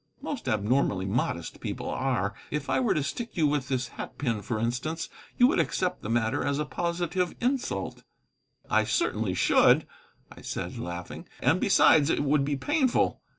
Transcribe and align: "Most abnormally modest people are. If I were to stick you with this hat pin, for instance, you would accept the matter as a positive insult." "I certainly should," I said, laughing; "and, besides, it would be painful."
"Most 0.23 0.49
abnormally 0.49 1.05
modest 1.05 1.59
people 1.59 1.87
are. 1.87 2.33
If 2.49 2.71
I 2.71 2.79
were 2.79 2.95
to 2.95 3.03
stick 3.03 3.37
you 3.37 3.45
with 3.45 3.67
this 3.67 3.89
hat 3.89 4.17
pin, 4.17 4.41
for 4.41 4.57
instance, 4.57 5.09
you 5.37 5.45
would 5.45 5.59
accept 5.59 6.01
the 6.01 6.09
matter 6.09 6.43
as 6.43 6.57
a 6.57 6.65
positive 6.65 7.35
insult." 7.39 8.01
"I 8.67 8.83
certainly 8.83 9.35
should," 9.35 9.85
I 10.35 10.41
said, 10.41 10.79
laughing; 10.79 11.27
"and, 11.39 11.61
besides, 11.61 12.09
it 12.09 12.21
would 12.23 12.43
be 12.43 12.55
painful." 12.55 13.21